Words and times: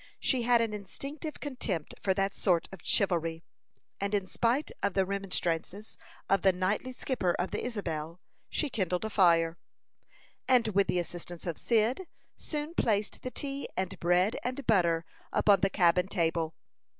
She 0.19 0.41
had 0.41 0.61
an 0.61 0.73
instinctive 0.73 1.39
contempt 1.39 1.93
for 2.01 2.15
that 2.15 2.33
sort 2.33 2.67
of 2.71 2.81
chivalry, 2.83 3.43
and 3.99 4.15
in 4.15 4.25
spite 4.25 4.71
of 4.81 4.95
the 4.95 5.05
remonstrances 5.05 5.95
of 6.27 6.41
the 6.41 6.51
knightly 6.51 6.91
skipper 6.91 7.33
of 7.35 7.51
the 7.51 7.63
Isabel, 7.63 8.19
she 8.49 8.67
kindled 8.71 9.05
a 9.05 9.11
fire, 9.11 9.59
and 10.47 10.69
with 10.69 10.87
the 10.87 10.97
assistance 10.97 11.45
of 11.45 11.59
Cyd, 11.59 12.07
soon 12.35 12.73
placed 12.73 13.21
the 13.21 13.29
tea 13.29 13.69
and 13.77 13.99
bread 13.99 14.37
and 14.43 14.65
butter 14.65 15.05
upon 15.31 15.59
the 15.59 15.69
cabin 15.69 16.07
table. 16.07 16.55